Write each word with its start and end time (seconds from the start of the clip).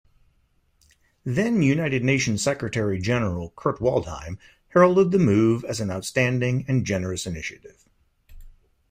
Then-United 1.25 2.03
Nations 2.03 2.41
Secretary-General 2.41 3.53
Kurt 3.55 3.77
Waldheim 3.79 4.39
heralded 4.69 5.11
the 5.11 5.19
move 5.19 5.63
as 5.63 5.79
an 5.79 5.91
outstanding 5.91 6.65
and 6.67 6.83
generous 6.87 7.27
initiative. 7.27 7.87